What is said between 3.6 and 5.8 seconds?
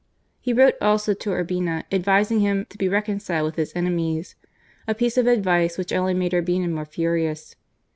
enemies," a piece of advice